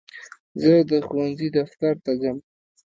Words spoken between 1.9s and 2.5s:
ته ځم.